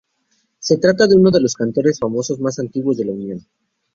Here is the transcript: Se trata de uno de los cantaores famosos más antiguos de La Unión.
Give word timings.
Se 0.57 0.77
trata 0.79 1.05
de 1.05 1.15
uno 1.15 1.29
de 1.29 1.41
los 1.41 1.53
cantaores 1.53 1.99
famosos 1.99 2.39
más 2.39 2.57
antiguos 2.57 2.97
de 2.97 3.05
La 3.05 3.11
Unión. 3.11 3.45